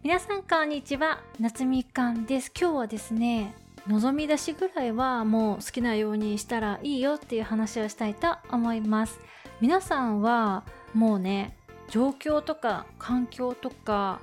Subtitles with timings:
[0.00, 1.18] 皆さんこんにちは。
[1.40, 2.52] 夏みかんです。
[2.56, 3.52] 今日はですね
[3.88, 9.18] 望み出しぐらいはもう好きなようにしたらいいよっていう話をしたいと思います。
[9.60, 10.62] 皆さんは
[10.94, 11.56] もうね
[11.90, 14.20] 状況とか環境とか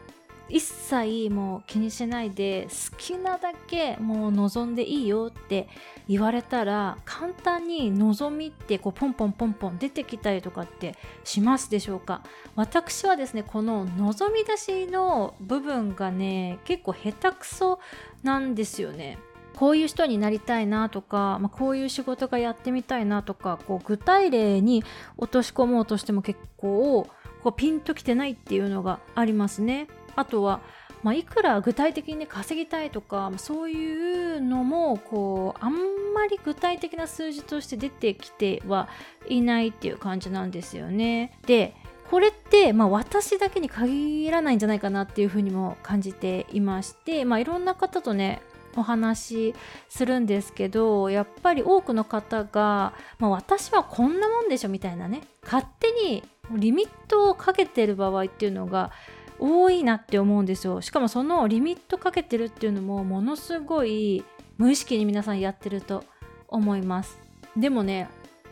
[0.48, 5.68] 一切もう気にしないで好きなだけもう望んでいいよって
[6.08, 12.22] 言われたら簡単に望みってこうポンポンポンポン出てきたりとかってしますでしょうか？
[12.56, 17.80] 私はですねこの望み出しの部分がね結構下手くそ
[18.22, 19.18] なんですよね
[19.56, 24.84] こういう人になりたいなとか、まあ、こういう仕事がやってみたいなとかこう具体例に
[25.18, 27.08] 落とし込もうとしても結構
[27.42, 29.88] こうピンときてないっていうのがありますね。
[30.16, 30.62] あとは、
[31.04, 35.74] まあ、いくら具体的に、ね、稼ぎたいとかそういうのもこうあん
[36.14, 38.90] まり具体的な数字として出てきては
[39.28, 41.38] いないっていう感じなんですよね。
[41.46, 41.76] で
[42.10, 48.42] これって、まあ、私だけに限らないんじゃないかなっていうふうにも感じていまして、まあ、いろんな方とね
[48.76, 49.56] お話し
[49.90, 58.92] するんですけどやっぱり多くの方が、まあ、私はこんなもんでしょみたいなね勝手にリミットをかけてる場合っていうのが
[59.40, 60.82] 多いなって思うんですよ。
[60.82, 64.24] しかもそのリミットかけてるっていうのもものすごい
[64.58, 66.04] 無意識に皆さんやってると
[66.48, 67.20] 思います。
[67.58, 68.10] でもね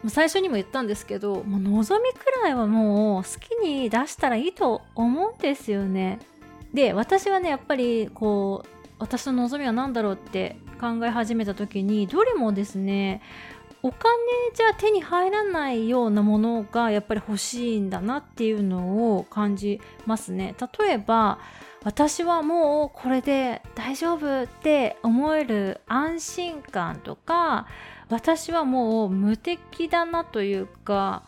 [0.08, 6.20] 最初にも言ったんですけどもう望みくらいはもう好きに出したらいいと思うんですよね。
[6.73, 8.68] で私はねやっぱりこう
[9.00, 13.22] 私の望みは何だろうって考え始めた時にどれもですね
[13.86, 14.14] お金
[14.56, 20.56] じゃ手に入らないようなものがやっぱり欲しいんだなっていうのを感じますね。
[20.80, 21.38] 例えば
[21.84, 27.67] 私はもうこれで大丈夫って思える安心感とか
[28.08, 31.23] 私はもう無敵だなというか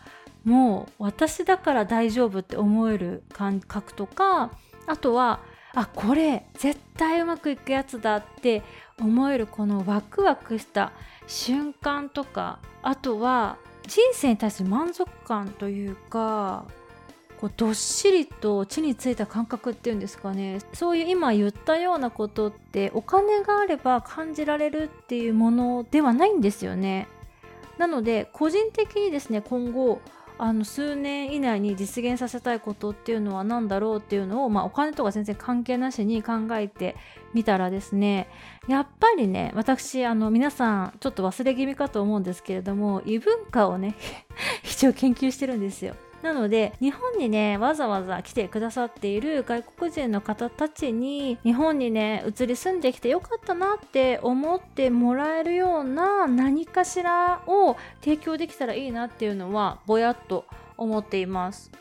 [0.45, 4.51] もう私だから大丈夫って思える感覚とか
[4.87, 5.41] あとは
[5.75, 8.63] あこれ絶対うまくいくやつだって
[8.99, 10.93] 思えるこのワクワクした
[11.27, 16.65] 瞬間とかあとは人生に対する満足感というか
[17.39, 20.59] こうどっしりと地についた感覚っていうんですかね。
[20.71, 27.07] そういう今言ったようなことってお金があれば感じられるっていうものではないんですよね。
[27.77, 29.99] なので個人的にですね今後
[30.37, 36.95] あの数年以内に実現させたいことっていうのは何だろうっていうのを、まあ、お金とか全然関係なしに考えて
[37.33, 38.27] みたらですね
[38.67, 43.95] やっぱりね私あの皆さんちょっと忘れ気味かと思うんですけれども異文化をね
[44.63, 45.95] 一応研究してるんですよ。
[46.25, 60.45] なので日本にねわざわざ来てくださっている外国人の方たちに日本にね移り住んできてよかったなって思ってもらえるような何かしらを提供できたらいいなっていうのはぼやっと
[60.77, 61.71] 思っています。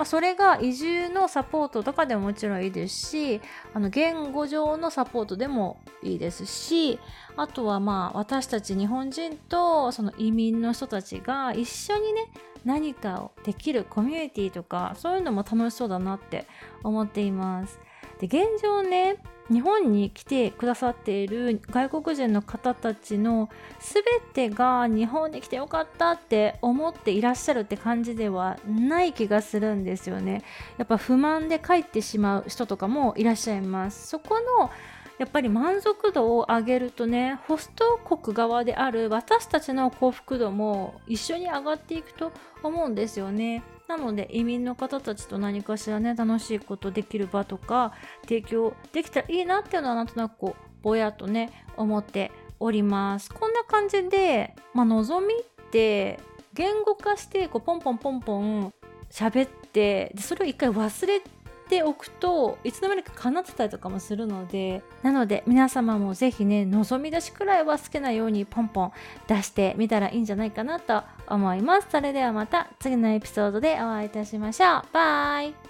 [0.00, 3.42] まあ、それが移住のサポートとかでももちろんいいですし
[3.74, 6.98] あの言語上のサポートでもいいですし
[7.36, 12.30] あとはまあ私たち日本人とその移民の人たちが一緒にね
[12.64, 16.46] 何かをできるコミュニティとかそういうのも楽しそうだなって
[16.82, 17.78] 思っています。
[18.20, 19.16] で現状ね
[19.50, 23.48] 日本に来てくださっている外国人の方たちの
[23.80, 30.44] 全てが日本に来てよかったって思っていらっしゃるって感じではない気がするんですよね。
[30.78, 34.06] やっぱ不満で帰ってしまう人とかもいらっしゃいます。
[34.06, 34.70] そこの
[35.18, 42.32] やっぱり満足度を上げるとねホスト国側である私たちの幸福度も一緒に上がっていくと
[42.62, 43.62] 思うんですよね。
[43.90, 47.92] なので移民の方たちと何かしらね楽しいことできる場とか
[48.22, 52.30] 提供できたらいいなっていうのはなんとなくこうぼやっとね思って
[52.60, 53.32] おります。
[53.34, 56.20] こんな感じで、まあ、望みって
[56.54, 58.72] 言語化してこうポンポンポンポン
[59.10, 61.39] 喋ってでそれを一回忘れて
[61.70, 68.92] ておくといつの間にか叶ってたりとかもするのでなので皆様もぜひね望み出しくらいは好きなようにポンポン
[69.28, 71.86] 出してみたらいいんじゃないかなと思います。
[71.90, 74.82] それではまた次のエピソードでお会いいたしましょう。
[74.92, 75.69] バイ。